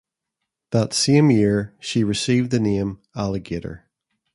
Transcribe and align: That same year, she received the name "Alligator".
That 0.71 0.93
same 0.93 1.29
year, 1.29 1.75
she 1.79 2.03
received 2.03 2.49
the 2.49 2.59
name 2.59 3.03
"Alligator". 3.15 3.87